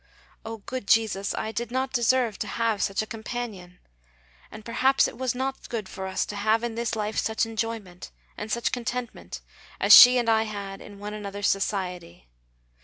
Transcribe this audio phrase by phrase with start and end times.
[0.43, 3.77] O good Jesus, I did not deserve to have such a companion,
[4.49, 8.09] and perhaps it was not good for us to have in this life such enjoyment
[8.35, 9.41] and such contentment
[9.79, 12.27] as she and I had in one another's society.